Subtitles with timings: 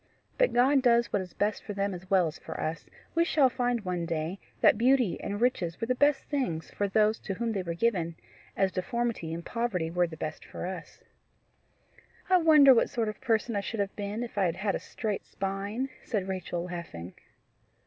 [0.35, 2.87] But God does what is best for them as well as for us.
[3.13, 7.19] We shall find one day that beauty and riches were the best thing for those
[7.19, 8.15] to whom they were given,
[8.57, 11.03] as deformity and poverty were the best for us."
[12.31, 14.79] "I wonder what sort of person I should have been if I had had a
[14.79, 17.13] straight spine!" said Rachel laughing.